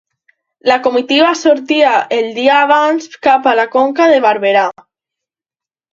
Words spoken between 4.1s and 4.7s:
de Barberà.